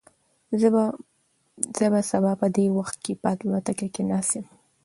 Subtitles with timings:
[1.79, 4.45] زه به سبا په دې وخت کې په الوتکه کې ناست یم.